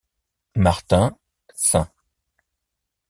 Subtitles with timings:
[0.55, 1.13] Martin,
[1.53, 1.87] St.